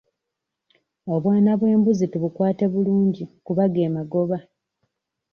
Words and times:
Obwana 1.13 1.51
bw'embuzi 1.59 2.05
tubukwate 2.11 2.63
bulungi 2.73 3.23
kuba 3.45 3.63
ge 3.73 3.87
magoba. 3.95 4.37